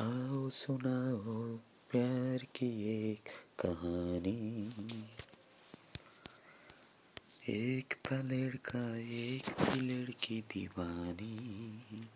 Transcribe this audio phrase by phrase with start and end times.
[0.00, 1.56] आओ सुनाओ
[1.90, 2.68] प्यार की
[3.10, 3.28] एक
[3.60, 4.72] कहानी।
[7.48, 12.10] एक था लड़का एक थी लड़की दीवानी।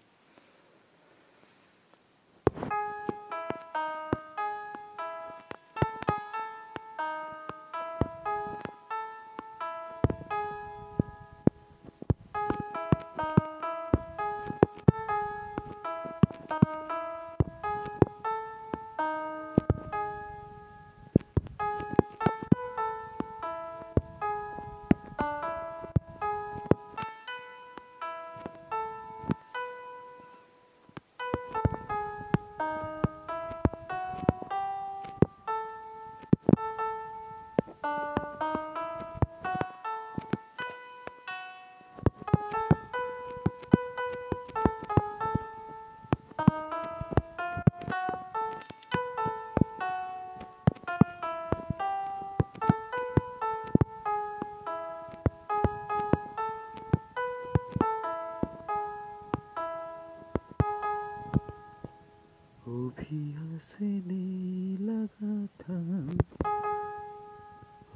[62.68, 66.06] वो भी हंसने लगा था।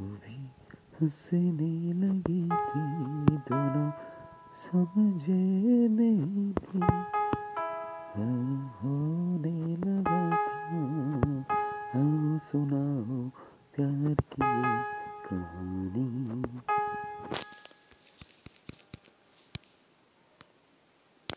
[0.01, 0.51] वो भी
[1.03, 3.91] हंसने लगी थी। दोनों
[4.55, 6.81] समझे नहीं थी।
[8.83, 11.57] होने लगा था।
[11.93, 13.29] हम सुनाओ
[13.75, 14.98] प्यार की